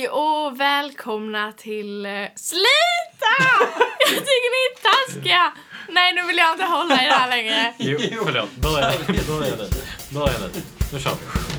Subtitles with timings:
[0.00, 2.06] Hej och välkomna till...
[2.06, 3.34] eh, Sluta!
[3.98, 5.52] Jag tycker ni är taskiga!
[5.88, 7.74] Nej, nu vill jag inte hålla i det här längre.
[7.78, 8.50] Jo, förlåt.
[8.56, 8.92] Börja,
[9.28, 9.68] börja nu.
[10.10, 10.62] Börja nu.
[10.92, 11.49] Nu kör vi.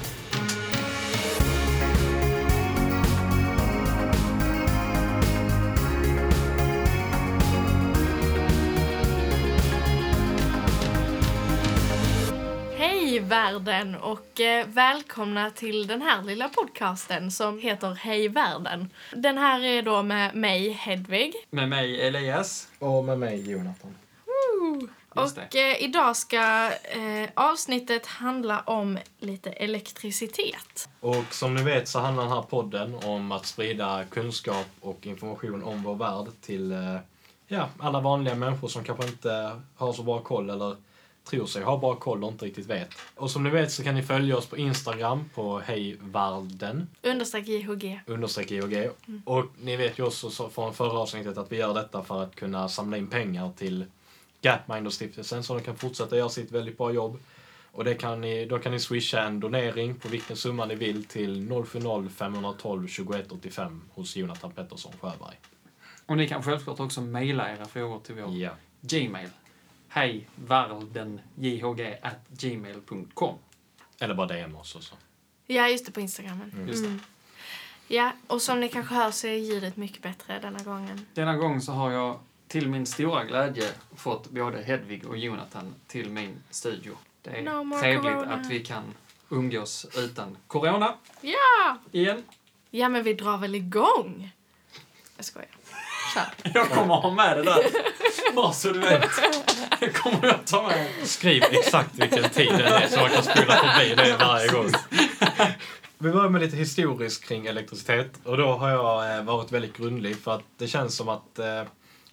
[13.31, 18.89] Världen och eh, välkomna till den här lilla podcasten som heter Hej världen.
[19.15, 21.33] Den här är då med mig, Hedvig.
[21.49, 22.67] Med mig Elias.
[22.79, 23.95] Och med mig Jonathan.
[25.15, 30.89] Just Och eh, idag ska eh, avsnittet handla om lite elektricitet.
[30.99, 35.63] Och som ni vet så handlar den här podden om att sprida kunskap och information
[35.63, 36.97] om vår värld till eh,
[37.47, 40.75] ja, alla vanliga människor som kanske inte har så bra koll eller
[41.23, 42.89] tror sig ha bra koll och inte riktigt vet.
[43.15, 47.99] Och som ni vet så kan ni följa oss på Instagram på hejvarden Understreck JHG.
[48.05, 48.89] understreck IOG.
[49.25, 52.35] Och ni vet ju också så från förra avsnittet att vi gör detta för att
[52.35, 53.85] kunna samla in pengar till
[54.41, 57.19] Gapminder-stiftelsen så de kan fortsätta göra sitt väldigt bra jobb.
[57.71, 61.03] Och det kan ni, då kan ni swisha en donering på vilken summa ni vill
[61.05, 65.39] till 070 512 21 85 hos Jonathan Pettersson Sjöberg.
[66.05, 68.49] Och ni kan självklart också mejla era frågor till vår Ja.
[68.81, 69.29] Gmail.
[69.93, 70.27] Hej
[72.37, 73.35] gmail.com.
[73.99, 74.95] Eller bara DM oss och så.
[75.47, 76.51] Ja, just det, på Instagramen.
[76.55, 76.67] Mm.
[76.67, 76.87] Just det.
[76.89, 77.01] Mm.
[77.87, 81.05] Ja, och som ni kanske hör så är ljudet mycket bättre denna gången.
[81.13, 86.09] Denna gång så har jag till min stora glädje fått både Hedvig och Jonathan till
[86.09, 86.97] min studio.
[87.21, 88.33] Det är No trevligt corona.
[88.35, 88.83] att vi kan
[89.29, 91.77] umgås utan corona Ja!
[91.91, 92.23] igen.
[92.69, 94.31] Ja, men vi drar väl igång?
[95.17, 95.49] Jag skojar.
[96.13, 96.51] Kör.
[96.53, 97.63] Jag kommer ha med det där.
[98.35, 99.09] Bara så du vet.
[99.79, 100.87] Det kommer jag ta med.
[101.03, 104.71] Skriv exakt vilken tid det är så man kan spola förbi det varje gång.
[105.97, 108.19] Vi börjar med lite historiskt kring elektricitet.
[108.23, 111.63] Och då har jag eh, varit väldigt grundlig för att det känns som att eh,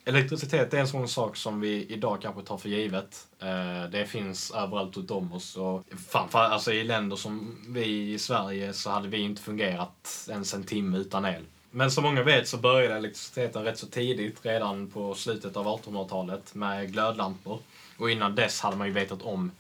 [0.05, 3.27] elektricitet är en sån sak som vi idag kanske tar för givet.
[3.43, 5.57] Eh, det finns överallt runt om oss.
[5.57, 10.55] Och framförallt alltså, i länder som vi i Sverige så hade vi inte fungerat ens
[10.55, 11.45] en timme utan el.
[11.71, 16.55] Men som många vet så började elektriciteten rätt så tidigt, redan på slutet av 1800-talet
[16.55, 17.59] med glödlampor.
[17.99, 19.51] Och innan dess hade man ju vetat om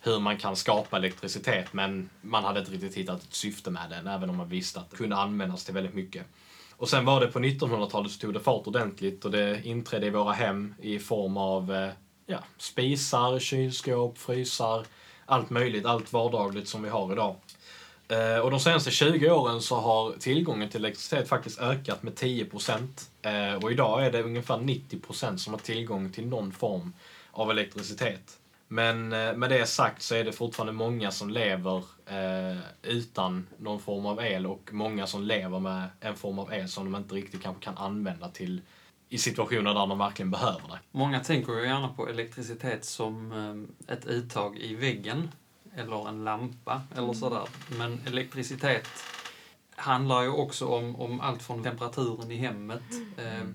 [0.00, 4.06] hur man kan skapa elektricitet men man hade inte riktigt hittat ett syfte med den
[4.06, 6.26] även om man visste att det kunde användas till väldigt mycket.
[6.76, 10.10] Och sen var det på 1900-talet så tog det fart ordentligt och det inträdde i
[10.10, 11.90] våra hem i form av eh,
[12.26, 14.86] ja, spisar, kylskåp, frysar,
[15.26, 17.36] allt möjligt, allt vardagligt som vi har idag.
[18.14, 22.44] Eh, och de senaste 20 åren så har tillgången till elektricitet faktiskt ökat med 10
[22.44, 23.10] procent.
[23.22, 26.92] Eh, och idag är det ungefär 90 procent som har tillgång till någon form
[27.30, 28.38] av elektricitet.
[28.68, 31.84] Men eh, med det sagt så är det fortfarande många som lever
[32.82, 36.92] utan någon form av el och många som lever med en form av el som
[36.92, 38.60] de inte riktigt kanske kan använda till
[39.08, 40.78] i situationer där de verkligen behöver det.
[40.90, 45.28] Många tänker ju gärna på elektricitet som ett uttag i väggen
[45.76, 47.48] eller en lampa eller sådär.
[47.78, 48.88] Men elektricitet
[49.76, 52.82] handlar ju också om, om allt från temperaturen i hemmet,
[53.16, 53.46] eh,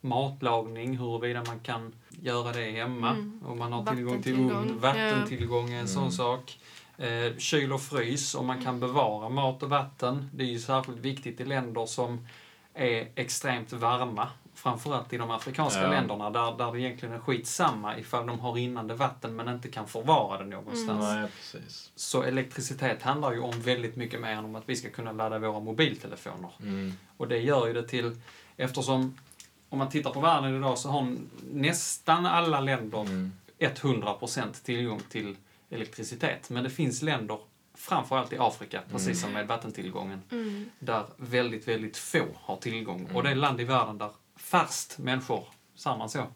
[0.00, 3.40] matlagning, huruvida man kan göra det hemma, Mm.
[3.46, 6.12] om man har tillgång till ugn, vattentillgång är en sån Mm.
[6.12, 6.58] sak.
[6.98, 10.30] Eh, kyl och frys, om man kan bevara mat och vatten.
[10.34, 12.26] Det är ju särskilt viktigt i länder som
[12.74, 14.28] är extremt varma.
[14.56, 15.90] Framförallt i de afrikanska Ja.
[15.90, 19.86] länderna där, där det egentligen är skitsamma ifall de har rinnande vatten men inte kan
[19.88, 21.00] förvara det någonstans.
[21.04, 21.92] Nej, precis.
[21.96, 25.38] Så elektricitet handlar ju om väldigt mycket mer än om att vi ska kunna ladda
[25.38, 26.50] våra mobiltelefoner.
[26.60, 26.92] Mm.
[27.16, 28.20] Och det gör ju det till,
[28.56, 29.18] eftersom
[29.68, 31.16] om man tittar på världen idag så har
[31.52, 33.32] nästan alla länder Mm.
[33.58, 35.36] 100% tillgång till
[35.70, 36.50] elektricitet.
[36.50, 37.38] Men det finns länder,
[37.74, 40.70] framförallt i Afrika, precis som med vattentillgången, Mm.
[40.78, 43.00] där väldigt, väldigt få har tillgång.
[43.00, 43.16] Mm.
[43.16, 46.26] Och det är land i världen där fast människor, säger man så,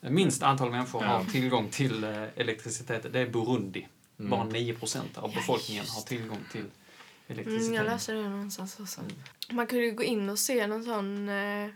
[0.00, 1.08] minst antal människor Ja.
[1.08, 3.12] har tillgång till eh, elektricitet.
[3.12, 3.88] Det är Burundi.
[4.18, 4.30] Mm.
[4.30, 6.70] Bara 9% av Ja, befolkningen just har tillgång till Mm,
[7.40, 7.76] elektricitet.
[7.76, 9.00] jag läste det någonstans också.
[9.00, 9.12] Mm.
[9.50, 11.70] Man kunde gå in och se någon sån, eh, eh,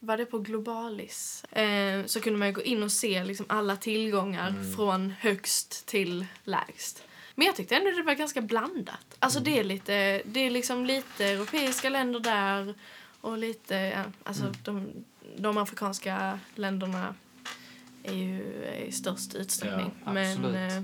[0.00, 1.44] var det på Globalis?
[1.44, 4.76] Eh, så kunde man ju gå in och se liksom alla tillgångar Mm.
[4.76, 7.02] från högst till lägst.
[7.34, 9.16] Men jag tyckte ändå det var ganska blandat.
[9.18, 12.74] Alltså det är lite, det är liksom lite europeiska länder där
[13.24, 14.54] och lite, ja, alltså Mm.
[14.64, 14.92] de,
[15.36, 17.14] de afrikanska länderna
[18.02, 18.42] är ju
[18.88, 19.90] i störst utsträckning.
[20.04, 20.82] Ja, Men eh,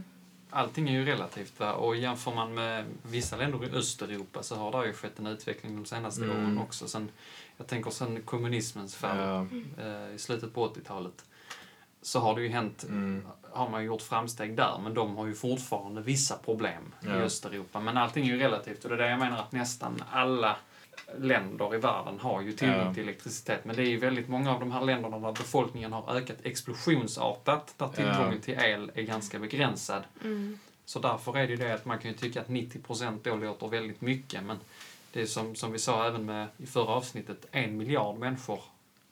[0.53, 1.73] Allting är ju relativt va?
[1.73, 5.77] och jämför man med vissa länder i Östeuropa så har det ju skett en utveckling
[5.77, 6.37] de senaste Mm.
[6.37, 6.89] åren också.
[6.89, 7.09] Sen,
[7.57, 9.47] jag tänker sen kommunismens fall Ja.
[9.85, 11.25] eh, i slutet på 80-talet
[12.03, 13.27] så har det ju hänt, Mm.
[13.53, 17.11] har man ju gjort framsteg där, men de har ju fortfarande vissa problem Ja.
[17.11, 17.81] i Östeuropa.
[17.81, 20.57] Men allting är ju relativt och det är det jag menar att nästan alla
[21.19, 22.95] länder i världen har ju tillgång Ja.
[22.95, 23.65] till elektricitet.
[23.65, 27.75] Men det är ju väldigt många av de här länderna där befolkningen har ökat explosionsartat,
[27.77, 30.03] där tillgången till el är ganska begränsad.
[30.25, 30.59] Mm.
[30.85, 33.69] Så därför är det ju det att man kan ju tycka att 90 då låter
[33.69, 34.57] väldigt mycket, men
[35.13, 38.61] det är som, som vi sa även med i förra avsnittet, en miljard människor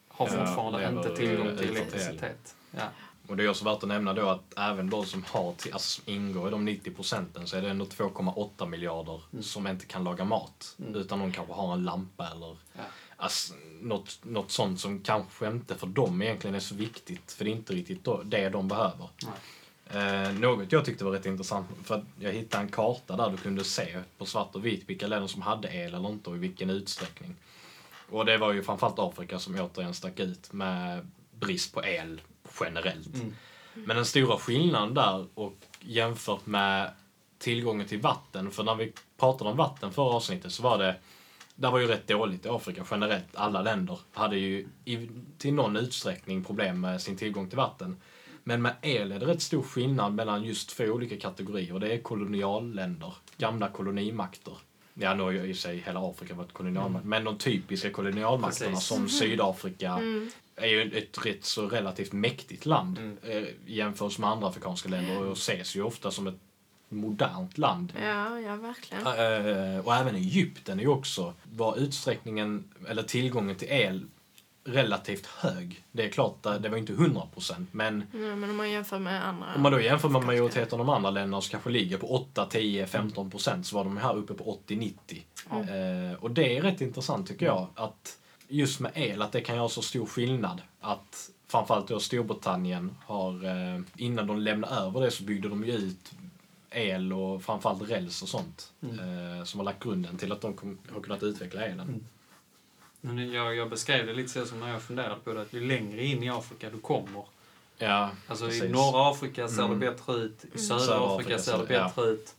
[0.09, 1.77] har Ja, fortfarande inte tillgång till el.
[1.77, 2.55] elektricitet.
[2.71, 2.83] Ja.
[3.29, 6.01] Och det är också värt att nämna då att även de som har, till, alltså
[6.03, 10.05] som ingår i de 90 procenten så är det ändå 2,8 miljarder som inte kan
[10.05, 10.77] laga mat.
[10.79, 10.95] Mm.
[10.95, 12.83] Utan de kanske har en lampa eller Ja.
[13.17, 17.33] alltså, något, något sånt som kanske inte för dem egentligen är så viktigt.
[17.33, 19.09] För det är inte riktigt det de behöver.
[19.91, 23.37] Eh, något jag tyckte var rätt intressant, för att jag hittade en karta där du
[23.37, 26.39] kunde se på svart och vitt vilka länder som hade el eller inte och i
[26.39, 27.37] vilken utsträckning.
[28.11, 31.11] Och det var ju framförallt Afrika som återigen stack ut med
[31.41, 32.21] brist på el
[32.61, 33.15] generellt.
[33.15, 33.35] Mm.
[33.75, 36.91] Men den stora skillnaden där och jämfört med
[37.39, 40.97] tillgången till vatten, för när vi pratade om vatten förra avsnittet så var det
[41.55, 43.27] där var ju rätt dåligt i Afrika generellt.
[43.35, 45.09] Alla länder hade ju i,
[45.39, 47.97] till någon utsträckning problem med sin tillgång till vatten.
[48.45, 51.79] Men med el är det rätt stor skillnad mellan just två olika kategorier.
[51.79, 54.55] Det är kolonialländer, gamla kolonimakter.
[54.95, 58.89] Ja, nu har ju i sig hela Afrika varit kolonialmakt, men de typiska kolonialmakterna Precis.
[58.89, 60.31] som Sydafrika Mm.
[60.61, 63.19] Är ju ett rätt så relativt mäktigt land Mm.
[63.23, 66.39] eh, i jämförelse med andra afrikanska länder och ses ju ofta som ett
[66.89, 67.93] modernt land.
[68.03, 69.07] Ja, ja, verkligen.
[69.07, 74.07] Eh, och även Egypten är ju också, var utsträckningen, eller tillgången till el
[74.65, 75.85] relativt hög.
[75.93, 79.27] Det är klart, att det var inte 100% men Ja, men om man jämför med
[79.29, 79.55] andra...
[79.55, 82.47] om man då jämför med majoriteten av de andra länderna som kanske ligger på 8,
[82.51, 85.25] 10, 15 procent så var de här uppe på 80, 90.
[85.53, 86.11] Mm.
[86.11, 89.57] Eh, och det är rätt intressant tycker jag att just med el att det kan
[89.57, 95.11] göra så stor skillnad att framförallt då Storbritannien har eh, innan de lämnade över det
[95.11, 96.13] så byggde de ju ut
[96.71, 100.79] el och framförallt räls och sånt eh, som har lagt grunden till att de kom,
[100.93, 102.05] har kunnat utveckla elen.
[103.03, 103.33] Mm.
[103.33, 106.05] Jag, jag beskrev det lite så som när jag funderade på det, att ju längre
[106.05, 107.25] in i Afrika du kommer,
[107.79, 108.71] Ja, alltså i precis.
[108.73, 109.81] norra Afrika ser Mm.
[109.81, 110.59] det bättre ut, i Mm.
[110.59, 111.85] södra Södra Afrika ser det ser- ja.
[111.85, 112.35] bättre ut,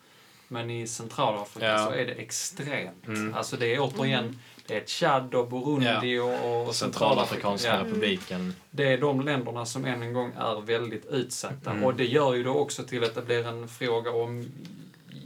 [0.48, 1.86] men i centralafrika Ja.
[1.86, 3.08] så är det extremt.
[3.08, 3.34] Mm.
[3.34, 4.40] Alltså det är återigen,
[4.70, 7.84] det är Tchad och Burundi och, och Centralafrikanska Ja.
[7.84, 8.54] republiken.
[8.72, 11.72] Det är de länderna som än en gång är väldigt utsatta.
[11.72, 11.84] Mm.
[11.84, 14.46] Och det gör ju då också till att det blir en fråga om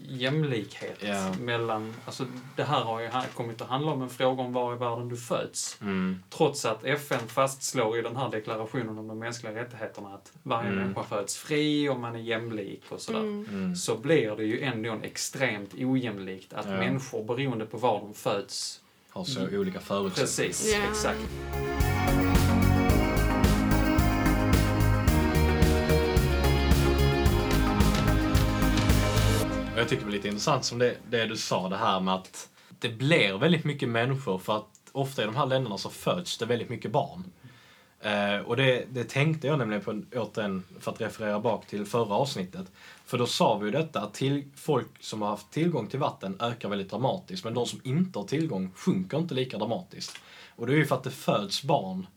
[0.07, 1.33] jämlikhet Ja.
[1.39, 1.93] mellan...
[2.05, 2.25] Alltså
[2.55, 5.17] det här har ju kommit att handla om en fråga om var i världen du
[5.17, 5.77] föds.
[5.81, 6.23] Mm.
[6.29, 10.79] Trots att FN fastslår i den här deklarationen om de mänskliga rättigheterna att varje Mm.
[10.83, 13.19] människa föds fri och man är jämlik och sådär.
[13.19, 13.45] Mm.
[13.49, 13.75] Mm.
[13.75, 16.71] Så blir det ju ändå en extremt ojämlikt att Ja.
[16.77, 18.79] människor beroende på var de föds
[19.13, 20.47] Har så olika förutsättningar.
[20.49, 20.89] Precis, Ja.
[20.89, 21.19] exakt.
[29.73, 32.13] Och jag tycker det var lite intressant som det, det du sa, det här med
[32.13, 32.49] att
[32.79, 36.45] det blir väldigt mycket människor för att ofta i de här länderna så föds det
[36.45, 37.23] väldigt mycket barn.
[38.03, 42.15] Eh, och det, det tänkte jag nämligen på, återigen, för att referera bak till förra
[42.15, 42.71] avsnittet.
[43.05, 46.37] För då sa vi ju detta att till, folk som har haft tillgång till vatten
[46.39, 50.17] ökar väldigt dramatiskt, men de som inte har tillgång sjunker inte lika dramatiskt.
[50.55, 52.07] Och det är ju för att det föds barn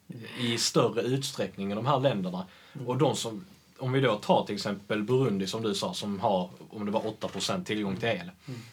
[0.41, 2.47] i större utsträckning i de här länderna.
[2.87, 3.45] Och de som,
[3.79, 7.01] om vi då tar till exempel Burundi som du sa, som har, om det var
[7.01, 8.31] 8% tillgång till el.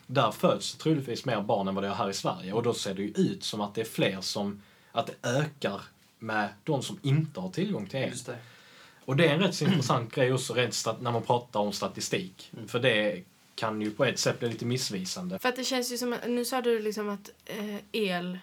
[0.08, 2.54] Där föds troligtvis mer barn än vad det är här i Sverige.
[2.54, 4.62] Och då ser det ju ut som att det är fler som,
[4.92, 5.82] att det ökar
[6.24, 8.10] med de som inte har tillgång till el.
[8.10, 8.38] Just det.
[9.06, 12.52] Och det är en rätt så intressant grej också rent när man pratar om statistik.
[12.54, 12.68] Mm.
[12.68, 13.24] För det
[13.56, 15.40] kan ju på ett sätt bli lite missvisande.
[15.40, 18.40] För att det känns ju som att, nu sa du liksom att eh, el,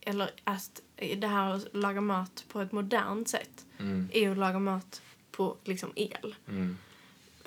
[0.00, 0.80] eller att
[1.16, 5.56] det här att laga mat på ett modernt sätt Mm, är att laga mat på
[5.64, 6.34] liksom el.
[6.48, 6.76] mm.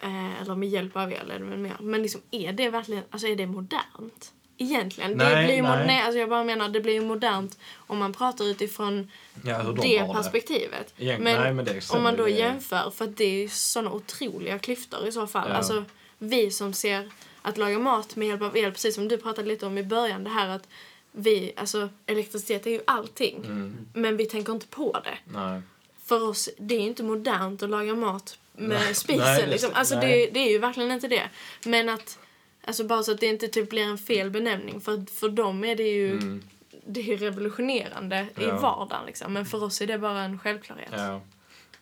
[0.01, 1.77] Eh, eller med hjälp av el väl mer.
[1.79, 4.33] Men liksom är det verkligen, alltså är det modernt?
[4.57, 5.11] Egentligen.
[5.11, 5.87] Nej, det blir ju nej.
[5.87, 9.11] Nej, alltså jag bara menar det blir ju modernt om man pratar utifrån
[9.43, 10.93] Ja, de det perspektivet.
[10.97, 13.91] Egent- Men nej, men det om man då det- jämför, för att det är såna
[13.91, 15.49] otroliga klyftor i så fall.
[15.49, 15.55] Ja.
[15.55, 15.83] Alltså
[16.17, 17.09] vi som ser
[17.41, 20.23] att laga mat med hjälp av el, precis som du pratade lite om i början,
[20.23, 20.67] det här att
[21.11, 23.35] vi, alltså elektricitet är ju allting.
[23.45, 25.17] Mm, Men vi tänker inte på det.
[25.39, 25.61] nej.
[26.05, 29.47] För oss, det är ju inte modernt att laga mat med Nej, spisen nej, det-
[29.47, 29.69] liksom.
[29.73, 30.07] Alltså nej.
[30.25, 31.29] det, det är ju verkligen inte det.
[31.65, 32.19] Men att,
[32.67, 34.81] alltså bara så att det inte typ blir en fel benämning.
[34.81, 36.43] För, för dem är det ju, Mm,
[36.86, 38.59] det är ju revolutionerande i Ja.
[38.59, 39.33] vardagen liksom.
[39.33, 40.89] Men för oss är det bara en självklarhet.
[40.91, 41.21] ja.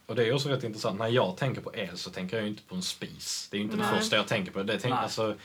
[0.05, 0.99] Och det är också rätt intressant.
[0.99, 3.47] När jag tänker på el så tänker jag ju inte på en spis.
[3.51, 3.99] Det är ju inte det Nej.
[3.99, 4.63] första jag tänker på.
[4.63, 4.91] Det Nej.
[4.93, 5.35] alltså,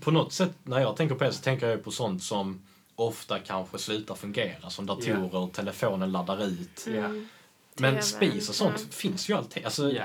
[0.00, 2.62] på något sätt, när jag tänker på el så tänker jag ju på sånt som
[2.94, 4.70] ofta kanske slutar fungera.
[4.70, 6.86] Som datorer, telefonen laddar ut.
[6.86, 7.28] Mm.
[7.74, 8.84] Men TV, spis och sånt ja.
[8.90, 9.64] finns ju alltid.
[9.64, 10.04] Alltså, Ja.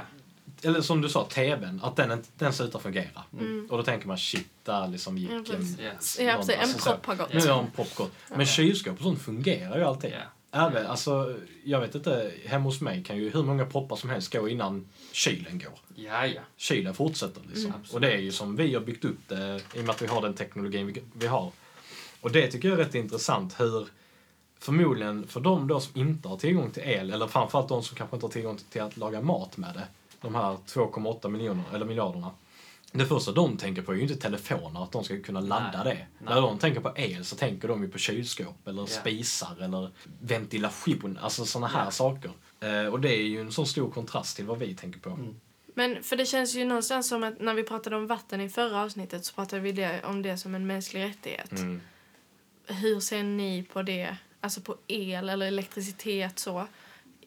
[0.64, 3.24] Eller som du sa, tvn, att den, den slutar fungera.
[3.40, 3.68] Mm.
[3.70, 5.80] Och då tänker man shit, där liksom gick Ja, en...
[5.80, 6.20] Yes.
[6.20, 6.56] Ja, precis.
[6.60, 7.34] En så- propp har gått.
[7.34, 8.12] Nu har en propp gått.
[8.36, 10.12] Men kylskåp och sånt fungerar ju alltid.
[10.12, 10.18] Ja.
[10.54, 14.34] Även, alltså, jag vet inte, hemma hos mig kan ju hur många proppar som helst
[14.34, 15.80] gå innan kylen går.
[15.96, 16.42] Ja, ja.
[16.58, 17.66] Kylen fortsätter liksom.
[17.66, 17.82] Mm.
[17.94, 20.08] och det är ju som vi har byggt upp det i och med att vi
[20.08, 21.52] har den teknologin vi, vi har.
[22.22, 23.88] Och det tycker jag är rätt intressant hur
[24.60, 28.16] förmodligen för de då som inte har tillgång till el, eller framförallt de som kanske
[28.16, 29.88] inte har tillgång till att laga mat med det,
[30.22, 32.32] de här 2,8 miljoner, eller miljarderna.
[32.94, 35.96] Det första de tänker på är ju inte telefoner, att de ska kunna ladda Nej.
[35.96, 36.08] det.
[36.26, 36.36] Nej.
[36.36, 38.88] När de tänker på el så tänker de ju på kylskåp eller Ja.
[38.88, 39.90] spisar eller
[40.22, 41.92] ventilation, alltså sådana här Ja.
[41.92, 42.32] saker.
[42.60, 45.10] Eh, och det är ju en sån stor kontrast till vad vi tänker på.
[45.10, 45.40] Mm.
[45.76, 48.82] Men för det känns ju någonstans som att när vi pratade om vatten i förra
[48.82, 51.52] avsnittet så pratade vi det, om det som en mänsklig rättighet.
[51.52, 51.82] Mm.
[52.68, 56.68] Hur ser ni på det, alltså på el eller elektricitet så,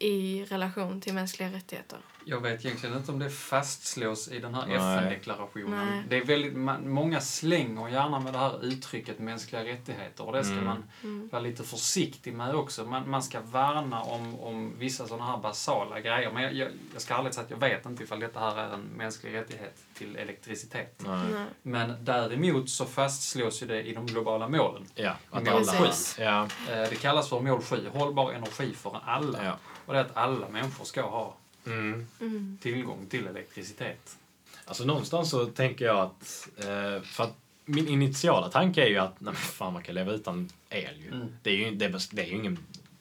[0.05, 1.99] i relation till mänskliga rättigheter?
[2.27, 4.63] Jag vet egentligen inte om det fastslås i den här.
[4.69, 5.87] FN-deklarationen.
[5.87, 6.03] Nej.
[6.09, 10.45] Det är väldigt, man, många slänger gärna med det här uttrycket mänskliga rättigheter och det
[10.45, 10.65] ska Mm.
[10.65, 11.29] man Mm.
[11.33, 12.85] vara lite försiktig med också.
[12.85, 16.31] Man, man ska värna om, om vissa sådana här basala grejer.
[16.33, 18.75] Men jag, jag, jag ska ärligt säga att jag vet inte ifall detta här är
[18.75, 20.95] en mänsklig rättighet till elektricitet.
[21.07, 21.19] Nej.
[21.33, 21.47] Nej.
[21.63, 24.87] Men däremot så fastslås ju det i de globala målen.
[24.95, 25.73] Ja, att Mål alla...
[25.73, 26.17] Precis.
[26.19, 26.49] Ja, Eh,
[26.91, 29.45] Det kallas för mål 7, hållbar energi för alla.
[29.45, 29.57] ja.
[29.87, 31.37] Och det är att alla människor ska ha
[31.67, 32.07] Mm.
[32.21, 32.59] Mm.
[32.63, 34.17] tillgång till elektricitet.
[34.65, 39.21] Alltså någonstans så tänker jag att, eh, för att min initiala tanke är ju att,
[39.21, 41.09] nej fan man kan leva utan el ju.
[41.13, 41.37] Mm.
[41.43, 42.59] Det är ju det det är ju ingen,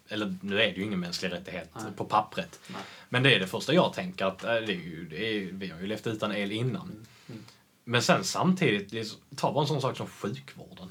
[0.07, 1.83] eller nu är det ju ingen mänsklig rättighet Nej.
[1.97, 2.59] på pappret.
[2.67, 2.81] Nej.
[3.09, 5.69] Men det är det första jag tänker att, eh, det är ju, det är, vi
[5.69, 7.05] har ju levt utan el innan.
[7.29, 7.43] Mm.
[7.83, 10.89] Men sen samtidigt, ta bara en sån sak som sjukvården.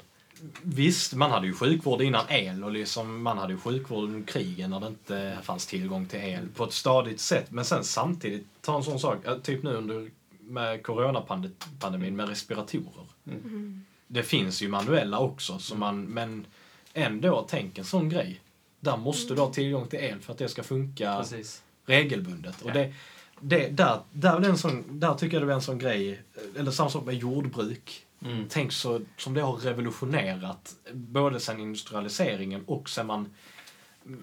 [0.61, 4.69] Visst, man hade ju sjukvård innan el och liksom, man hade ju sjukvård under krigen
[4.69, 7.51] när det inte fanns tillgång till el på ett stadigt sätt.
[7.51, 13.05] Men sen samtidigt, ta en sån sak, eh, typ nu under med coronapandemin med respiratorer.
[13.27, 13.85] Mm.
[14.07, 16.45] Det finns ju manuella också, så man, men
[16.93, 18.41] ändå, tänk en sån grej.
[18.79, 21.63] Där måste du ha tillgång till el för att det ska funka Precis.
[21.85, 22.61] regelbundet.
[22.61, 22.73] Och Ja.
[22.73, 22.93] det,
[23.39, 26.21] det, där, där, är det en sån, där tycker jag det är en sån grej,
[26.57, 28.05] eller samma sak med jordbruk.
[28.25, 28.45] Mm.
[28.49, 33.29] Tänk så som det har revolutionerat, både sen industrialiseringen och sen man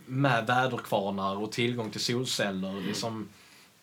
[0.07, 3.29] med väderkvarnar och tillgång till solceller, liksom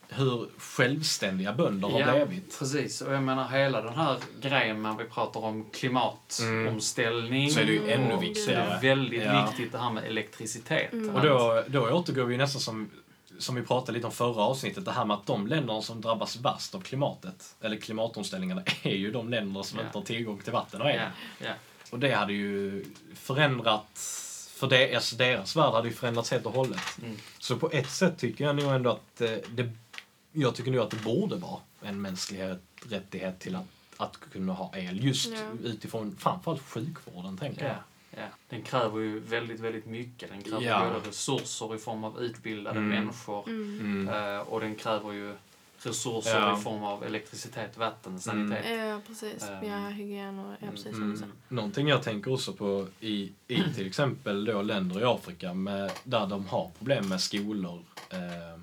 [0.09, 2.59] hur självständiga bönder har blivit.
[2.59, 3.01] precis.
[3.01, 7.51] Och jag menar hela den här grejen när vi pratar om klimatomställning.
[7.51, 8.09] Så är det ju ännu Mm.
[8.09, 8.77] Så är viktigare.
[8.81, 9.45] det väldigt Ja.
[9.47, 10.93] viktigt det här med elektricitet.
[10.93, 11.15] Mm.
[11.15, 12.89] Och då, då återgår vi nästan som,
[13.39, 16.35] som vi pratade lite om förra avsnittet, det här med att de länderna som drabbas
[16.35, 19.85] värst av klimatet, eller klimatomställningarna, är ju de länder som Ja.
[19.85, 20.95] inte har tillgång till vatten och el.
[20.95, 21.53] Ja, ja.
[21.91, 23.99] Och det hade ju förändrat,
[24.55, 26.79] för deras, deras värld hade ju förändrats helt och hållet.
[27.03, 27.17] Mm.
[27.39, 29.69] Så på ett sätt tycker jag nog ändå att eh, det,
[30.31, 32.43] jag tycker nog att det borde vara en mänsklig
[32.89, 33.65] rättighet till att,
[33.97, 35.03] att kunna ha el.
[35.05, 35.29] Just
[35.63, 37.77] utifrån framförallt sjukvården, tänker Ja, jag.
[38.17, 38.27] Ja.
[38.49, 40.29] Den kräver ju väldigt, väldigt mycket.
[40.29, 40.89] Den kräver Ja.
[40.93, 42.89] både resurser i form av utbildade Mm.
[42.89, 43.79] människor Mm.
[44.07, 44.07] Mm.
[44.35, 45.35] eh, och den kräver ju
[45.79, 46.59] resurser Ja.
[46.59, 48.65] i form av elektricitet, vatten, sanitet.
[48.79, 49.43] Ja, precis.
[49.49, 49.67] Ehm.
[49.69, 51.23] Ja, hygien och ja, precis du sa.
[51.23, 51.31] Mm.
[51.47, 56.27] Någonting jag tänker också på i, i till exempel då länder i Afrika med, där
[56.27, 57.83] de har problem med skolor.
[58.09, 58.59] Eh,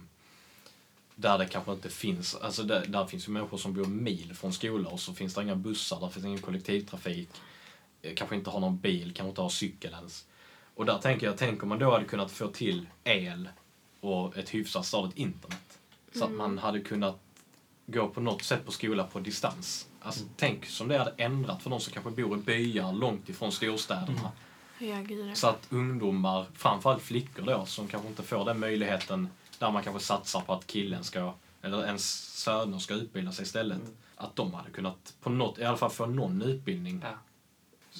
[1.16, 4.52] där det kanske inte finns, alltså där, där finns ju människor som bor mil från
[4.52, 7.28] skolor och så finns det inga bussar, där finns ingen kollektivtrafik.
[8.04, 10.26] Eh, kanske inte har någon bil, kanske inte har cykel ens.
[10.74, 13.48] Och där tänker jag, tänk om man då hade kunnat få till el
[14.00, 15.78] och ett hyfsat stadigt internet.
[16.14, 17.20] Så att man hade kunnat
[17.86, 19.88] gå på något sätt på skola på distans.
[20.00, 23.52] Alltså, Tänk som det hade ändrat för de som kanske bor i byar långt ifrån
[23.52, 24.32] storstäderna.
[24.78, 25.34] Ja.
[25.34, 30.02] Så att ungdomar, framförallt flickor då, som kanske inte får den möjligheten där man kanske
[30.02, 33.80] satsar på att killen ska, eller ens söner ska utbilda sig istället.
[33.80, 33.96] Mm.
[34.16, 37.00] Att de hade kunnat på något, i alla fall få någon utbildning.
[37.02, 37.18] Ja.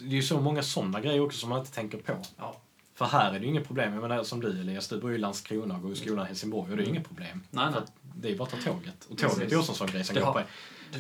[0.00, 2.16] Det är ju så många sådana grejer också som man inte tänker på.
[2.38, 2.56] Ja.
[2.94, 3.92] För här är det ju inget problem.
[3.94, 6.28] Jag menar som du Elias, du bor ju i Landskrona och går i skolan i
[6.28, 7.42] Helsingborg och det är inget problem.
[7.50, 7.80] Nej, nej.
[8.16, 9.06] det är bara att ta tåget.
[9.10, 10.40] Och tåget är ju också en sån grej som går har- på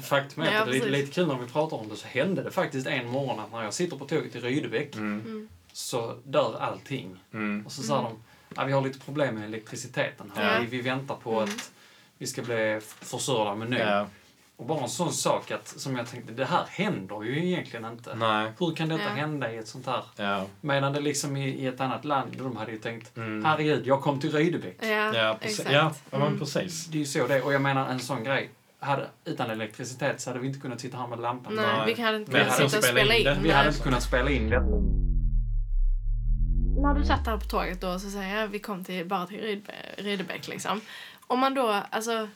[0.02, 1.14] Faktum är att det är lite, precis.
[1.14, 3.74] kul när vi pratar om det så hände det faktiskt en morgon att när jag
[3.74, 5.20] sitter på tåget i Rydebäck Mm.
[5.20, 5.48] Mm.
[5.72, 7.16] så dör allting.
[7.32, 7.66] Mm.
[7.66, 8.22] Och så sa de,
[8.56, 10.54] ja, vi har lite problem med elektriciteten här.
[10.54, 10.60] Ja.
[10.60, 11.44] Vi, vi väntar på Mm.
[11.44, 11.72] att
[12.18, 13.76] vi ska bli försörjda med ny.
[13.78, 14.06] Ja.
[14.56, 18.14] Och bara en sån sak att, som jag tänkte, det här händer ju egentligen inte.
[18.14, 18.52] Nej.
[18.58, 19.08] Hur kan detta Ja.
[19.08, 20.04] hända i ett sånt här...
[20.16, 20.46] Ja.
[20.60, 23.44] Medan det liksom i, i ett annat land, de hade ju tänkt, Mm.
[23.44, 24.76] herregud, jag kom till Rydebäck.
[24.80, 25.58] Ja, Ja, precis.
[25.60, 25.74] exakt.
[25.74, 26.38] Ja, ja men Mm.
[26.38, 26.86] precis.
[26.86, 27.42] Det är ju så det.
[27.42, 28.50] Och jag menar en sån grej.
[28.80, 31.54] Hade, utan elektricitet så hade vi inte kunnat sitta här med lampan.
[31.54, 31.86] Nej, Nej.
[31.86, 33.42] vi kan inte Vi kunna hade sitta och spela spela in in.
[33.42, 34.60] Vi hade inte kunnat spela in det.
[36.82, 39.62] När du satt där på tåget då så säger jag vi kom till, bara till
[39.98, 40.80] Rydebäck liksom.
[41.26, 42.28] Om man då, alltså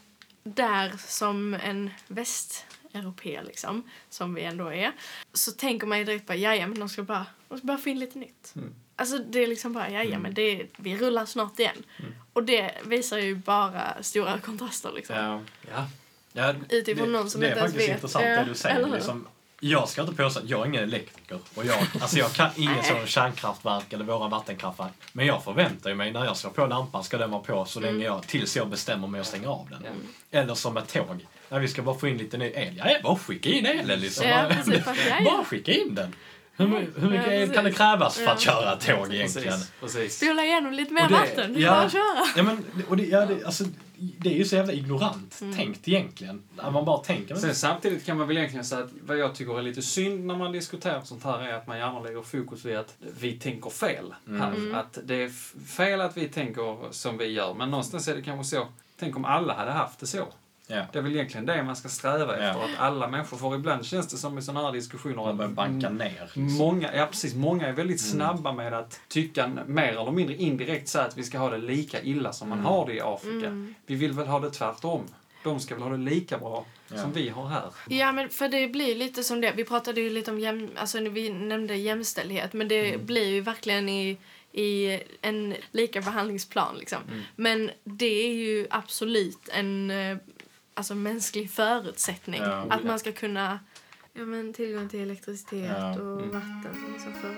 [0.55, 4.93] där som en västeuropé liksom, som vi ändå är,
[5.33, 7.89] så tänker man ju direkt bara, ja men de ska bara, de ska bara få
[7.89, 8.53] in lite nytt.
[8.57, 8.75] Mm.
[8.97, 10.35] Alltså det är liksom bara, ja Mm.
[10.35, 11.83] det, vi rullar snart igen.
[11.99, 12.13] Mm.
[12.33, 15.17] Och det visar ju bara stora kontraster liksom.
[15.17, 15.41] Ja.
[15.71, 15.87] Ja.
[16.33, 17.97] Ja, Utifrån någon som det inte är ens faktiskt vet.
[17.97, 18.87] intressant Ja, det du säger.
[18.87, 19.27] Liksom,
[19.61, 21.39] jag ska inte påstå att jag är ingen elektriker.
[21.55, 24.93] Och jag, alltså jag kan inget sådant kärnkraftverk eller våra vattenkraftverk.
[25.13, 28.05] Men jag förväntar mig när jag slår på lampan ska den vara på så länge
[28.05, 29.85] jag, tills jag bestämmer mig att stänga av den.
[29.85, 30.41] Ja.
[30.41, 31.27] Eller som ett tåg.
[31.49, 32.83] När vi ska bara få in lite ny el.
[32.85, 34.29] Ja, bara skicka in elen liksom.
[34.29, 34.49] Ja,
[34.85, 35.25] Bara-.
[35.25, 36.15] Bara skicka in den.
[36.59, 38.53] Hur, my- hur mycket Ja, el kan det krävas för att Ja.
[38.53, 39.53] köra ett tåg egentligen?
[39.53, 39.73] Precis.
[39.81, 40.17] Precis.
[40.17, 41.71] Spola igenom lite mer Och det- vatten, det är ja.
[41.71, 42.25] bara att köra.
[42.37, 43.65] Ja, men, och det, ja, det, alltså,
[43.97, 45.57] det är ju så jävla ignorant Mm.
[45.57, 46.43] tänkt egentligen.
[46.57, 47.35] Att man bara tänker...
[47.35, 50.37] Sen samtidigt kan man väl egentligen säga att vad jag tycker är lite synd när
[50.37, 54.15] man diskuterar sånt här är att man gärna lägger fokus vid att vi tänker fel
[54.27, 54.49] här.
[54.55, 54.75] Mm.
[54.75, 55.29] Att det är
[55.67, 58.67] fel att vi tänker som vi gör, men någonstans är det kanske så.
[59.01, 60.29] Tänk om alla hade haft det så.
[60.71, 60.85] Ja.
[60.93, 63.55] Det är väl egentligen det man ska sträva efter, att alla människor får.
[63.55, 66.21] Ibland känns det som i sådana här diskussioner Man att banka ner.
[66.23, 66.53] Liksom.
[66.55, 68.13] Många, ja precis, många är väldigt Mm.
[68.13, 72.03] snabba med att tycka mer eller mindre indirekt säga att vi ska ha det lika
[72.03, 72.71] illa som man Mm.
[72.73, 73.47] har det i Afrika.
[73.47, 73.75] Mm.
[73.87, 75.03] Vi vill väl ha det tvärtom.
[75.45, 76.97] De ska väl ha det lika bra Ja.
[76.97, 77.71] som vi har här.
[77.89, 79.53] Ja, men för det blir lite som det.
[79.57, 83.07] Vi pratade ju lite om jäm, alltså vi nämnde jämställdhet, men det Mm.
[83.07, 84.19] blir ju verkligen i,
[84.53, 86.99] i en lika behandlingsplan liksom.
[87.09, 87.21] Mm.
[87.37, 90.17] Men det är ju absolut en eh,
[90.79, 92.67] alltså mänsklig förutsättning Ja.
[92.71, 93.59] att man ska kunna
[94.13, 95.91] Ja men tillgång till elektricitet Ja.
[96.01, 96.31] och Mm.
[96.31, 97.35] vatten som liksom för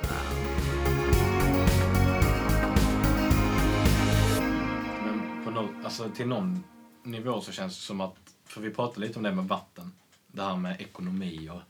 [5.06, 6.64] Men på något, alltså, till någon
[7.02, 8.16] nivå så känns det som att,
[8.46, 9.92] för vi pratade lite om det med vatten,
[10.26, 11.60] det här med ekonomi och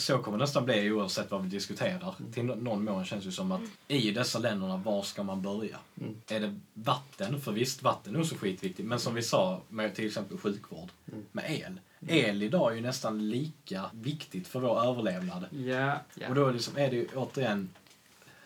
[0.00, 2.14] så kommer det nästan bli oavsett vad vi diskuterar.
[2.34, 5.78] Till nå- någon mån känns det som att i dessa länderna, var ska man börja?
[6.00, 6.14] Mm.
[6.28, 7.40] Är det vatten?
[7.40, 8.88] För visst, vatten är också skitviktigt.
[8.88, 11.24] Men som vi sa med till exempel sjukvård, Mm.
[11.32, 11.80] med el.
[12.08, 15.44] El idag är ju nästan lika viktigt för vår överlevnad.
[15.50, 16.28] Ja, ja.
[16.28, 17.68] Och då liksom är det ju återigen,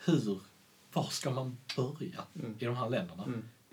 [0.05, 0.39] hur,
[0.93, 2.55] var ska man börja Mm.
[2.59, 3.23] i de här länderna?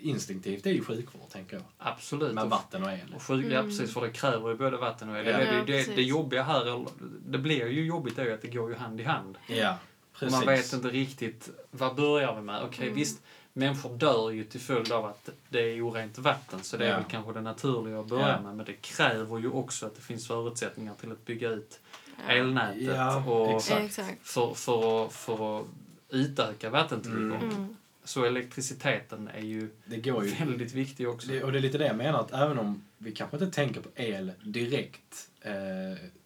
[0.03, 0.15] Mm.
[0.15, 1.63] Instinktivt är ju sjukvård, tänker jag.
[1.77, 2.33] Absolut.
[2.33, 3.13] Med vatten och el.
[3.15, 3.65] Och sjuk, ja, Mm.
[3.65, 5.25] precis, för det kräver ju både vatten och el.
[5.25, 5.37] Ja.
[5.37, 6.85] Det, det, det, jobbiga här,
[7.27, 9.37] det blir ju jobbigt är ju att det går ju hand i hand.
[9.47, 9.77] Ja,
[10.13, 10.31] Och precis.
[10.37, 12.61] man vet inte riktigt, vad börjar vi med?
[12.63, 12.95] Okej, Mm.
[12.95, 13.21] visst,
[13.53, 16.95] människor dör ju till följd av att det är orent vatten, så det är Ja.
[16.95, 18.41] väl kanske det naturliga att börja Ja.
[18.41, 18.55] med.
[18.55, 21.79] Men det kräver ju också att det finns förutsättningar till att bygga ut
[22.27, 22.33] Ja.
[22.33, 23.95] elnätet Ja, och exakt.
[24.23, 25.65] För, för, att- för att
[26.09, 27.33] utöka vattentillgången.
[27.51, 27.75] Mm.
[28.05, 30.31] Så elektriciteten är ju Det går ju.
[30.35, 31.27] väldigt viktig också.
[31.27, 33.81] Det, och det är lite det jag menar, att även om vi kanske inte tänker
[33.81, 35.53] på el direkt, eh,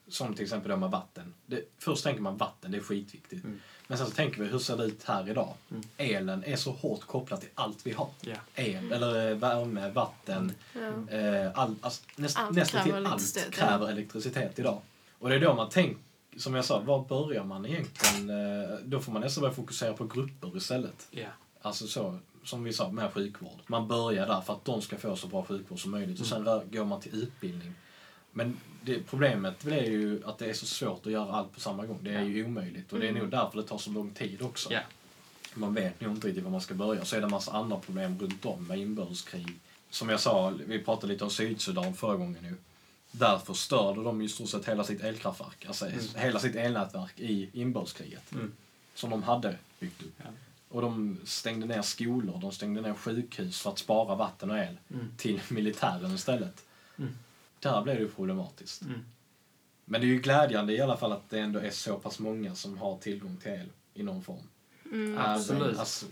[0.08, 1.34] som till exempel då med vatten.
[1.46, 3.44] Det, först tänker man vatten, det är skitviktigt.
[3.44, 3.60] Mm.
[3.88, 5.54] Men sen så tänker vi, hur ser det ut här idag?
[5.72, 5.84] Mm.
[5.98, 8.10] Elen är så hårt kopplad till allt vi har.
[8.22, 8.36] Ja.
[8.56, 11.18] El, eller eh, värme, vatten, Ja.
[11.18, 13.42] eh, all, alltså, näst, Allt nästan till allt ja.
[13.52, 14.82] kräver elektricitet idag.
[15.20, 15.98] Och det är då man tänker,
[16.38, 18.30] som jag sa, var börjar man egentligen?
[18.30, 21.08] Eh, då får man nästan börja fokusera på grupper istället.
[21.12, 21.28] Ja.
[21.68, 23.60] Alltså så, som vi sa, med sjukvård.
[23.68, 26.46] Man börjar där för att de ska få så bra sjukvård som möjligt och Mm.
[26.46, 27.74] sen rör- går man till utbildning.
[28.32, 31.86] Men det, problemet blir ju att det är så svårt att göra allt på samma
[31.86, 32.00] gång.
[32.02, 33.22] Det är ju omöjligt och det är Mm.
[33.22, 34.74] nog därför det tar så lång tid också.
[34.74, 34.80] Ja.
[35.54, 37.06] Man vet nog inte riktigt var man ska börja.
[37.06, 39.48] Så är det en massa andra problem runt om med inbördeskrig.
[39.90, 42.56] Som jag sa, vi pratade lite om Sydsudan förra gången nu.
[43.12, 46.00] Där förstörde de i stort sett hela sitt elkraftverk, alltså Mm.
[46.16, 48.32] hela sitt elnätverk i inbördeskriget.
[48.32, 48.52] Mm.
[48.96, 50.14] Som de hade byggt upp.
[50.18, 50.24] Ja.
[50.70, 54.78] Och de stängde ner skolor, de stängde ner sjukhus för att spara vatten och el
[54.94, 55.08] Mm.
[55.18, 56.66] till militären istället.
[56.98, 57.12] Mm.
[57.60, 58.82] Där blev det ju problematiskt.
[58.82, 59.06] Mm.
[59.86, 62.56] Men det är ju glädjande i alla fall att det ändå är så pass många
[62.56, 64.48] som har tillgång till el i någon form.
[64.92, 65.18] Mm.
[65.18, 65.80] Absolut.
[65.80, 66.06] Alltså,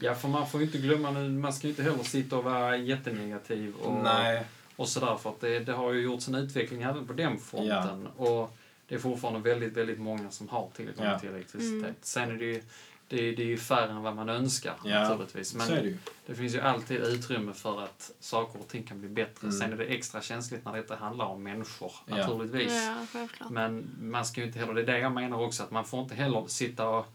[0.00, 2.44] Ja, för man får ju inte glömma nu, man ska ju inte heller sitta och
[2.44, 4.44] vara jättenegativ och, nej.
[4.76, 8.06] och sådär för att det, det har ju gjorts en utveckling även på den fronten.
[8.16, 8.56] Och
[8.88, 11.18] det är fortfarande väldigt, väldigt många som har tillgång Ja.
[11.18, 11.82] till elektricitet.
[11.82, 11.94] Mm.
[12.00, 12.62] Sen är det ju
[13.16, 15.54] det är, det är ju färre än vad man önskar Ja, naturligtvis.
[15.54, 15.96] Men så är det ju.
[16.26, 19.46] det finns ju alltid utrymme för att saker och ting kan bli bättre.
[19.46, 19.52] Mm.
[19.60, 22.16] Sen är det extra känsligt när detta handlar om människor, Ja.
[22.16, 22.72] naturligtvis.
[23.40, 23.48] Ja.
[23.50, 26.02] Men man ska ju inte heller, det är det jag menar också, att man får
[26.02, 27.06] inte heller sitta och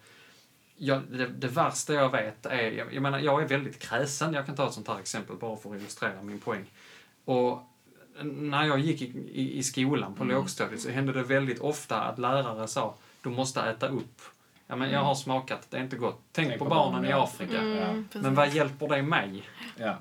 [0.77, 4.45] jag, det, det värsta jag vet är, jag, jag menar, jag är väldigt kräsen, jag
[4.45, 6.65] kan ta ett sånt här exempel bara för att illustrera min poäng.
[7.25, 7.59] Och
[8.23, 10.35] när jag gick i, i, i skolan på Mm.
[10.35, 14.21] lågstadiet så hände det väldigt ofta att lärare sa, du måste äta upp.
[14.67, 15.05] Ja men jag Mm.
[15.05, 16.21] har smakat, det är inte gott.
[16.31, 17.61] Tänk, Tänk på på barnen barnen i Afrika.
[17.61, 18.07] Mm.
[18.13, 19.43] Men vad hjälper det mig?
[19.77, 19.97] Ja.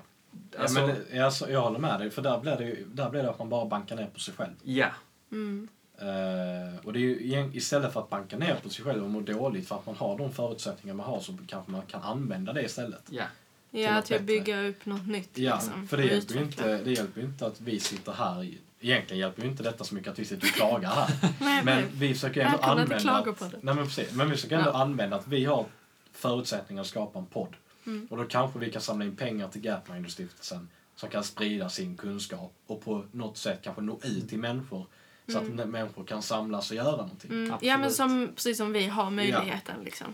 [0.59, 3.09] Alltså, ja, men det, alltså, jag håller med dig, för där blir, det, ju- där
[3.09, 4.53] blir det att man bara bankar ner på sig själv.
[4.63, 4.87] ja.
[5.31, 5.67] Mm.
[5.99, 9.21] Eh, och det är ju istället för att banka ner på sig själv och må
[9.21, 12.61] dåligt för att man har de förutsättningar man har så kanske man kan använda det
[12.63, 13.01] istället.
[13.09, 13.23] Ja.
[13.71, 14.19] Ja, bättre.
[14.19, 15.37] bygga upp något nytt.
[15.37, 18.51] Ja, liksom, för det hjälper, ju inte, det hjälper inte att vi sitter här.
[18.79, 21.09] Egentligen hjälper ju inte detta så mycket att vi sitter och klagar här.
[21.39, 21.85] Nej, Men nej.
[21.93, 23.11] vi försöker ändå använda...
[23.11, 24.81] Att, nej, men, precis, men vi försöker ändå Ja.
[24.81, 25.65] använda att vi har
[26.13, 27.55] förutsättningar att skapa en podd.
[27.85, 28.07] Mm.
[28.11, 32.53] Och då kanske vi kan samla in pengar till Gapminder-stiftelsen som kan sprida sin kunskap
[32.67, 34.85] och på något sätt kanske nå ut till människor
[35.31, 37.31] så att n- människor kan samlas och göra någonting.
[37.31, 37.57] Mm.
[37.61, 40.07] Ja, men som, precis som vi har möjligheten liksom.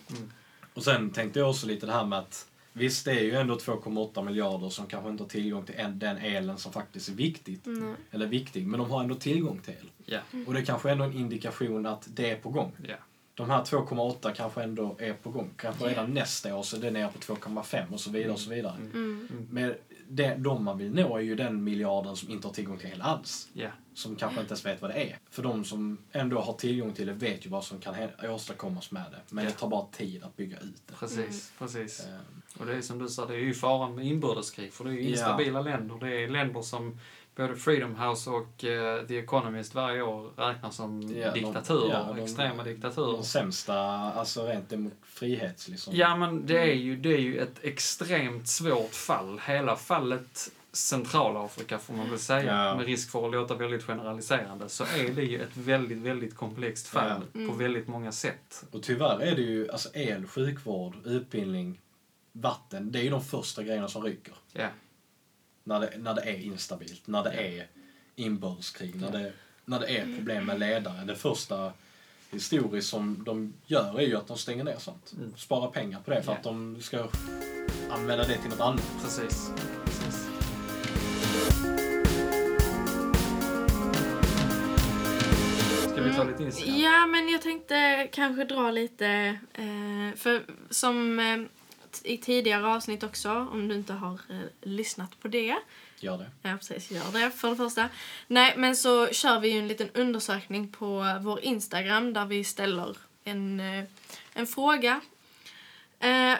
[0.73, 3.55] Och sen tänkte jag också lite det här med att visst, det är ju ändå
[3.55, 7.65] 2,8 miljarder som kanske inte har tillgång till en, den elen som faktiskt är viktigt.
[7.65, 7.95] Mm.
[8.11, 9.89] Eller viktig, men de har ändå tillgång till el.
[10.05, 12.71] Ja, Och det kanske ändå är en indikation att det är på gång.
[12.87, 12.95] ja.
[13.35, 15.49] De här 2,8 kanske ändå är på gång.
[15.57, 18.49] Kanske redan nästa år så är det nere på 2,5 och så vidare och så
[18.49, 18.75] vidare.
[18.75, 19.47] Mm.
[19.51, 19.73] Men
[20.09, 23.01] det, de man vill nå är ju den miljarden som inte har tillgång till el
[23.01, 23.49] alls.
[23.53, 23.69] ja.
[23.95, 25.17] Som kanske inte ens vet vad det är.
[25.29, 27.95] För de som ändå har tillgång till det vet ju vad som kan
[28.29, 29.19] åstadkommas med det.
[29.29, 29.49] Men Ja.
[29.49, 30.93] det tar bara tid att bygga ut det.
[30.93, 31.99] Precis, precis.
[32.07, 34.89] Ehm, Och det är som du sa, det är ju faran med inbördeskrig, för det
[34.89, 35.97] är ju instabila länder.
[35.99, 36.99] Det är länder som
[37.35, 42.13] både Freedom House och eh, The Economist varje år räknar som Ja, de- diktaturer, ja,
[42.15, 43.11] de- extrema diktaturer.
[43.13, 45.95] De sämsta, alltså rent demo- frihets liksom.
[45.95, 49.39] Ja, men det är, ju, det är ju ett extremt svårt fall.
[49.47, 52.75] Hela fallet Centralafrika, får man väl säga, Ja.
[52.75, 56.87] med risk för att låta väldigt generaliserande, så är det ju ett väldigt, väldigt komplext
[56.87, 57.19] fall Ja.
[57.33, 57.57] på Mm.
[57.57, 58.65] väldigt många sätt.
[58.71, 61.79] Och tyvärr är det ju, alltså el, sjukvård, utbildning,
[62.31, 64.33] vatten, det är ju de första grejerna som ryker.
[65.63, 67.67] När det, när det är instabilt, när det är
[68.15, 69.33] inbördeskrig, när det,
[69.65, 71.05] när det är problem med ledare.
[71.05, 71.73] Det första
[72.31, 75.13] historiskt som de gör är ju att de stänger ner sånt.
[75.17, 75.33] Mm.
[75.37, 77.07] Sparar pengar på det för att de ska
[77.89, 78.91] använda det till något annat.
[79.01, 79.51] precis.
[79.85, 80.29] precis.
[85.91, 86.79] Ska vi ta lite Instagram?
[86.79, 89.37] Ja, men jag tänkte kanske dra lite...
[89.53, 91.19] Eh, för som
[92.03, 95.55] i tidigare avsnitt också, om du inte har eh, lyssnat på det.
[95.99, 96.31] Gör det.
[96.41, 96.91] Ja, precis.
[96.91, 97.89] Gör det för det första.
[98.27, 102.97] Nej, men så kör vi ju en liten undersökning på vår Instagram där vi ställer
[103.23, 103.83] en, eh,
[104.33, 105.01] en fråga.
[105.99, 106.37] Eh, eh,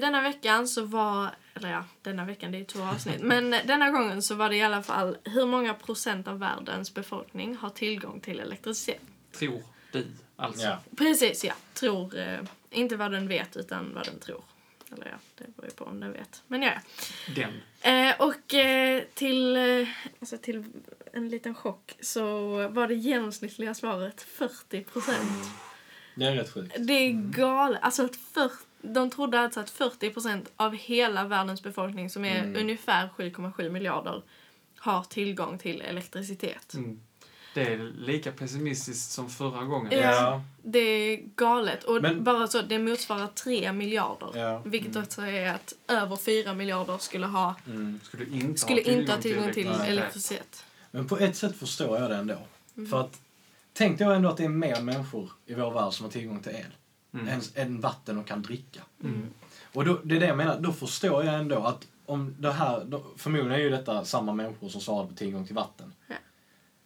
[0.00, 4.22] denna veckan så var, eller ja, denna veckan det är två avsnitt, men denna gången
[4.22, 8.40] så var det i alla fall hur många procent av världens befolkning har tillgång till
[8.40, 9.00] elektricitet?
[9.32, 10.06] Tror du,
[10.36, 10.66] alltså.
[10.66, 10.78] Ja.
[10.96, 11.54] Precis, ja.
[11.74, 14.42] Tror, eh, inte vad den vet utan vad den tror.
[14.94, 16.42] Eller ja, det beror ju på om den vet.
[16.46, 16.72] Men ja,
[17.36, 17.48] ja.
[17.82, 18.08] Den.
[18.08, 19.88] Eh, och eh, till, eh,
[20.20, 20.64] alltså till
[21.12, 22.26] en liten chock så
[22.68, 25.50] var det genomsnittliga svaret 40 procent.
[26.14, 26.76] Det är rätt sjukt.
[26.78, 27.78] Det är galet.
[27.82, 28.18] Alltså att
[28.82, 32.56] de trodde alltså att 40 procent av hela världens befolkning som är Mm.
[32.60, 34.22] ungefär 7,7 miljarder
[34.78, 36.74] har tillgång till elektricitet.
[36.74, 37.00] Mm.
[37.54, 39.92] Det är lika pessimistiskt som förra gången.
[39.98, 40.42] Ja.
[40.62, 41.84] Det är galet.
[41.84, 44.30] Och Men- bara så, det motsvarar 3 miljarder.
[44.34, 44.62] Ja.
[44.64, 48.00] Vilket också är att över 4 miljarder skulle ha Mm.
[48.02, 49.88] Skulle inte skulle ha inte ha tillgång till elektricitet.
[49.88, 50.64] elektricitet.
[50.90, 52.38] Men på ett sätt förstår jag det ändå.
[52.76, 52.90] Mm.
[52.90, 53.20] För att,
[53.72, 56.52] tänk då ändå att det är mer människor i vår värld som har tillgång till
[56.52, 56.64] el.
[57.14, 57.28] Mm.
[57.28, 58.80] Än, än vatten och kan dricka.
[59.04, 59.26] Mm.
[59.72, 62.84] Och då, det är det jag menar, då förstår jag ändå att om det här,
[62.84, 65.92] då, förmodligen är ju detta samma människor som svarade på tillgång till vatten.
[66.06, 66.14] Ja.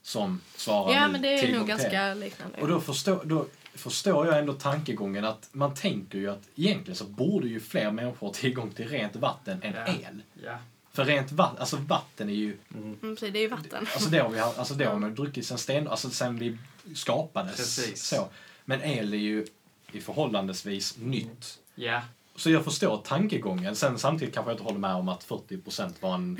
[0.08, 2.60] Som svarar Ja, nu men det är nog ganska liknande.
[2.60, 7.04] Och då förstår, då förstår jag ändå tankegången att man tänker ju att egentligen så
[7.04, 9.86] borde ju fler människor ha tillgång till rent vatten än Ja.
[9.86, 10.22] el.
[10.44, 10.58] Ja.
[10.92, 12.84] För rent vatten, alltså vatten är ju, Mm.
[13.02, 13.86] Mm, precis, det är ju vatten.
[13.92, 16.58] alltså det har vi, alltså det har man ju druckit sen sten, alltså sen vi
[16.94, 17.56] skapades.
[17.56, 18.02] Precis.
[18.06, 18.28] Så.
[18.64, 19.46] Men el är ju
[19.92, 21.58] i förhållandevis nytt.
[21.74, 22.02] Ja.
[22.38, 23.76] Så jag förstår tankegången.
[23.76, 26.38] Sen samtidigt kanske jag inte håller med om att 40% var en...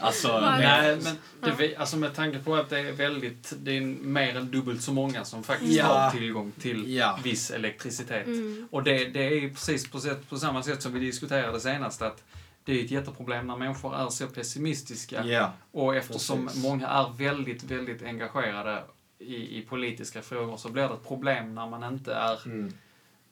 [0.00, 0.40] Alltså...
[0.58, 0.98] Nej,
[1.40, 4.82] men, det, alltså med tanke på att det är väldigt, det är mer än dubbelt
[4.82, 5.84] så många som faktiskt Ja.
[5.86, 7.18] har tillgång till Ja.
[7.24, 8.26] viss elektricitet.
[8.26, 8.68] Mm.
[8.70, 12.02] Och det, det är ju precis på, sätt, på samma sätt som vi diskuterade senast
[12.02, 12.22] att
[12.64, 15.24] det är ett jätteproblem när människor är så pessimistiska.
[15.26, 15.52] Ja.
[15.72, 16.62] Och eftersom Precis.
[16.62, 18.84] många är väldigt, väldigt engagerade
[19.18, 22.72] i, i politiska frågor så blir det ett problem när man inte är, Mm.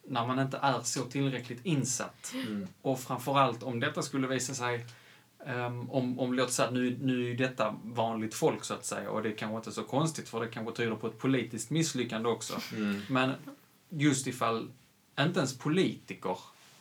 [0.09, 2.33] När man inte är så tillräckligt insatt.
[2.35, 2.69] Mm.
[2.83, 4.87] Och framförallt om detta skulle visa sig
[5.47, 9.23] Um, om, om låt säga, nu, nu är detta vanligt folk så att säga och
[9.23, 12.61] det är kanske inte så konstigt för det kanske tyder på ett politiskt misslyckande också.
[12.73, 13.03] Mm.
[13.09, 13.33] Men
[13.89, 14.71] just ifall
[15.21, 16.39] inte ens politiker,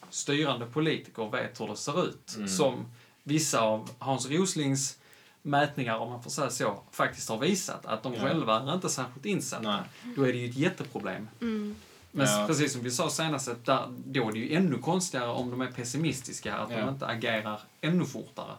[0.09, 2.33] styrande politiker vet hur det ser ut.
[2.35, 2.47] Mm.
[2.47, 2.85] Som
[3.23, 4.97] vissa av Hans Roslings
[5.41, 8.21] mätningar, om man får säga så, faktiskt har visat att de Ja.
[8.21, 9.71] själva är inte särskilt insatta.
[9.71, 10.13] Nej.
[10.15, 11.27] Då är det ju ett jätteproblem.
[11.41, 11.75] Mm.
[12.17, 12.43] Men Ja.
[12.47, 15.61] precis som vi sa senast, att där, då är det ju ännu konstigare om de
[15.61, 16.77] är pessimistiska, att Ja.
[16.77, 18.55] de inte agerar ännu fortare.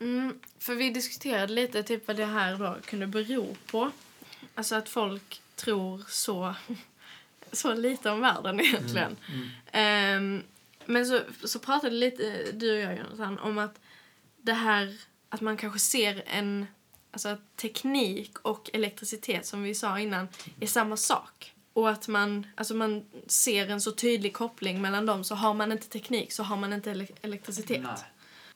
[0.00, 3.90] Mm, för vi diskuterade lite typ vad det här då kunde bero på.
[4.54, 6.54] Alltså att folk tror så,
[7.52, 9.16] så lite om världen egentligen.
[9.32, 9.48] Mm.
[9.72, 10.42] Ehm,
[10.86, 13.80] men så, så pratade lite du och jag, Jonathan, om att
[14.36, 14.96] det här
[15.28, 16.66] att man kanske ser en
[17.10, 20.28] alltså teknik och elektricitet som vi sa innan
[20.60, 21.54] är samma sak.
[21.78, 25.24] Och att man, alltså man ser en så tydlig koppling mellan dem.
[25.24, 27.82] Så har man inte teknik så har man inte ele elektricitet.
[27.82, 27.94] Nej.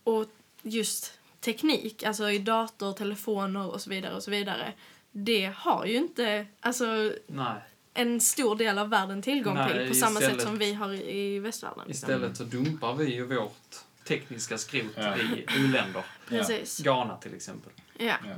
[0.05, 0.27] Och
[0.63, 4.73] just teknik, alltså i dator, telefoner och så vidare och så vidare.
[5.13, 7.61] Det har ju inte alltså, Nej.
[7.95, 11.35] en stor del av världen tillgång Nej, till på samma sätt som vi har i,
[11.35, 11.85] i västvärlden.
[11.87, 12.11] liksom.
[12.11, 15.17] Istället så dumpar vi ju vårt tekniska skrot Ja.
[15.17, 16.05] i u-länder.
[16.29, 16.79] Precis.
[16.79, 17.73] Ghana till exempel.
[17.99, 18.05] Ja.
[18.25, 18.35] Ja.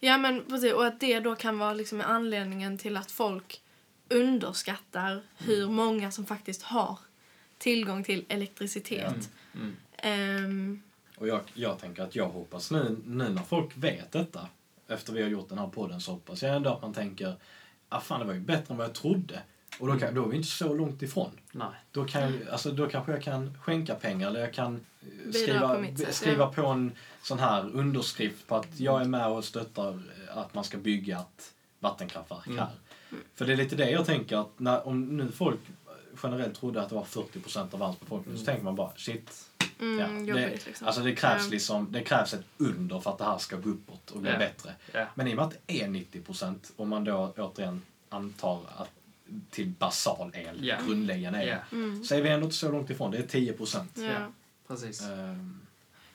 [0.00, 0.72] Ja, men precis.
[0.72, 3.61] Och att det då kan vara liksom anledningen till att folk
[4.12, 6.98] underskattar hur många som faktiskt har
[7.58, 9.30] tillgång till elektricitet.
[9.54, 9.76] Mm.
[9.96, 10.82] Ehm,
[11.16, 14.48] Och jag, jag tänker att jag hoppas nu, nu när folk vet detta,
[14.88, 17.34] efter vi har gjort den här podden, så hoppas jag ändå att man tänker
[17.88, 19.40] ah, fan det var ju bättre än vad jag trodde.
[19.78, 21.30] Och då, kan, då är vi inte så långt ifrån.
[21.52, 21.68] Nej.
[21.90, 25.32] Då, kan jag, alltså, då kanske jag kan skänka pengar eller jag kan eh, Bidra
[25.32, 26.52] skriva, på mitt sätt, skriva ja.
[26.52, 29.88] på en sån här underskrift på att jag är med och stöttar
[30.28, 32.58] eh, att man ska bygga ett vattenkraftverk Mm.
[32.58, 32.70] här.
[33.34, 35.60] För det är lite det jag tänker att när, om nu folk
[36.22, 39.48] generellt trodde att det var 40% av världens befolkning så tänker man bara shit.
[39.80, 40.86] mm, Ja, det, liksom.
[40.86, 44.10] alltså det krävs liksom, det krävs ett under för att det här ska gå uppåt
[44.10, 44.38] och bli Ja.
[44.38, 44.74] bättre.
[44.92, 45.06] Ja.
[45.14, 48.90] Men i och med att det är 90% om man då återigen antar att
[49.50, 50.76] till basal el, Ja.
[50.86, 51.48] grundläggande el.
[51.48, 51.56] Ja.
[51.76, 53.10] Mm, Så är vi ändå inte så långt ifrån.
[53.10, 53.98] Det är 10 procent.
[54.68, 55.02] Precis.
[55.02, 55.58] Ehm,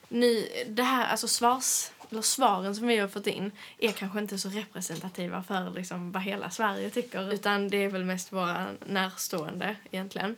[0.09, 4.37] Ni, det här, alltså svars, eller svaren som vi har fått in är kanske inte
[4.37, 9.75] så representativa för liksom vad hela Sverige tycker utan det är väl mest våra närstående
[9.91, 10.35] egentligen.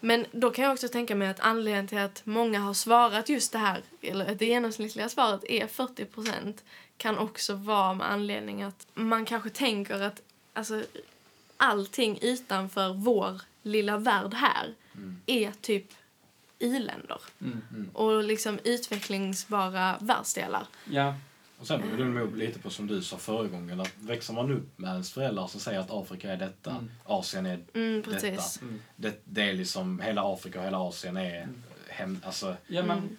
[0.00, 3.52] Men då kan jag också tänka mig att anledningen till att många har svarat just
[3.52, 6.58] det här, eller att det genomsnittliga svaret är 40%
[6.96, 10.82] kan också vara med anledning att man kanske tänker att alltså,
[11.56, 14.74] allting utanför vår lilla värld här
[15.26, 15.92] är typ
[16.58, 17.90] i-länder Mm.
[17.92, 20.66] och liksom utvecklingsbara världsdelar.
[20.84, 21.14] Ja.
[21.60, 24.50] och sen beror det nog lite på som du sa förra gången att växer man
[24.52, 26.90] upp med ens föräldrar som säger att Afrika är detta, Mm.
[27.04, 28.10] Asien är Mm, detta.
[28.10, 28.62] precis.
[28.62, 28.80] Mm.
[28.96, 31.48] Det, det är liksom hela Afrika och hela Asien är
[31.88, 32.98] hem, alltså, Ja, men...
[32.98, 33.16] Mm.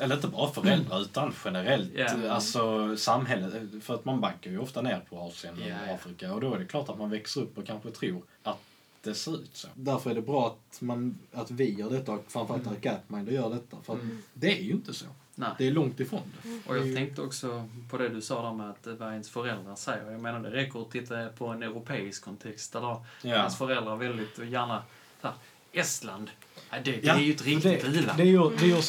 [0.00, 2.30] eller inte bara föräldrar utan generellt, Ja.
[2.30, 3.84] alltså samhället.
[3.84, 5.94] För att man backar ju ofta ner på Asien och.
[5.94, 8.58] Afrika och då är det klart att man växer upp och kanske tror att
[9.04, 9.68] det ser ut så.
[9.74, 13.50] Därför är det bra att, man, att vi gör detta och framförallt att Gapminder gör
[13.50, 13.76] detta.
[13.82, 14.22] För Mm.
[14.34, 15.06] det är ju inte så.
[15.34, 15.48] Nej.
[15.58, 16.48] Det är långt ifrån det.
[16.48, 19.10] Och Det är jag ju- tänkte också på det du sa där med att vad
[19.12, 20.10] ens föräldrar säger.
[20.12, 23.34] Jag menar det räcker att titta på en europeisk kontext där då Ja.
[23.36, 24.82] ens föräldrar väldigt gärna
[25.22, 25.32] här,
[25.72, 26.30] Estland,
[26.70, 28.20] det, det Ja, är ju ett riktigt det, u-land.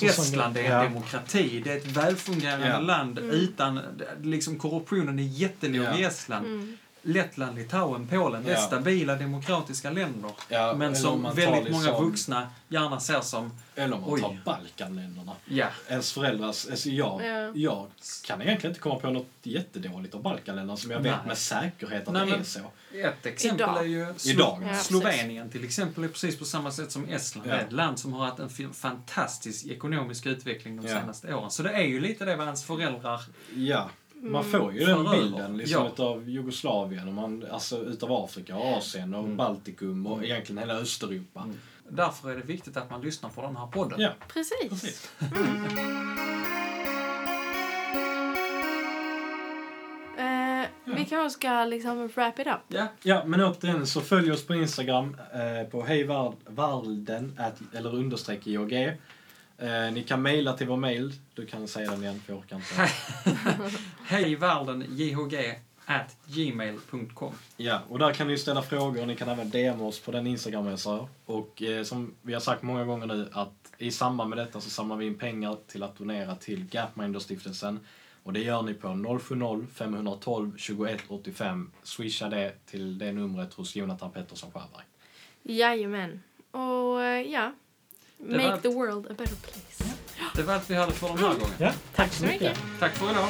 [0.04, 0.84] Estland är en ja.
[0.84, 2.80] demokrati, det är ett välfungerande Ja.
[2.80, 3.80] land utan,
[4.22, 5.98] liksom korruptionen är jättelåg Ja.
[5.98, 6.46] i Estland.
[6.46, 6.78] Mm.
[7.08, 8.62] Lettland, Litauen, Polen, det är Ja.
[8.62, 10.32] stabila demokratiska länder.
[10.50, 14.22] Ja, men som väldigt många liksom- vuxna gärna ser som, Eller om man Oj.
[14.22, 15.32] tar Balkanländerna.
[15.46, 17.52] ja, Ens föräldrars, alltså jag, Ja.
[17.56, 17.88] jag
[18.28, 21.28] kan egentligen inte komma på något jättedåligt av Balkanländerna som jag vet Nej.
[21.28, 22.60] med säkerhet att Nej, det är så.
[22.94, 23.78] Ett exempel Idag.
[23.78, 24.76] är ju Slo- Idag.
[24.82, 27.50] Slovenien till exempel är precis på samma sätt som Estland.
[27.50, 27.54] Ja.
[27.56, 31.00] Ett land som har haft en fantastisk ekonomisk utveckling de Ja.
[31.00, 31.52] senaste åren.
[31.52, 33.22] Så det är ju lite det vad ens föräldrar...
[33.56, 33.90] Ja,
[34.22, 34.52] man Mm.
[34.62, 35.90] får ju den bilden liksom Ja.
[35.90, 39.38] utav Jugoslavien, och man, alltså utav Afrika och Asien och Mm.
[39.38, 40.26] Baltikum och Mm.
[40.32, 41.42] egentligen hela Östeuropa.
[41.44, 41.56] Mm.
[41.90, 44.02] Därför är det viktigt att man lyssnar på den här podden.
[44.02, 44.70] Ja, Precis.
[44.70, 45.12] precis.
[50.18, 52.54] Eh, Vi kanske ska liksom wrap it up.
[52.68, 52.88] Ja.
[53.04, 57.40] Ja, men återigen så följ oss på Instagram eh, på hejvarden
[57.74, 58.98] eller understreck IOG.
[59.58, 61.14] Eh, ni kan mejla till vår mail.
[61.34, 62.90] Du kan säga den igen för jag orkar inte.
[64.06, 67.34] Hej världen, jhg at gmail.com.
[67.58, 69.06] Ja, och där kan ni ställa frågor.
[69.06, 71.10] Ni kan även DM oss på den Instagram jag sa.
[71.26, 74.70] Och eh, som vi har sagt många gånger nu att i samband med detta så
[74.70, 77.80] samlar vi in pengar till att donera till Gapminder-stiftelsen.
[78.24, 81.72] Och det gör ni på 070-512 2185.
[81.84, 84.84] Swisha det till det numret hos Jonathan Pettersson Sjöberg.
[85.44, 86.22] Jajamän.
[86.52, 87.52] Och eh, ja,
[88.26, 88.62] make allt.
[88.62, 89.96] the world a better place.
[90.36, 91.54] Det var allt vi hade för den här gången.
[91.58, 92.58] Ja, Tack så mycket.
[92.80, 93.28] Tack för idag.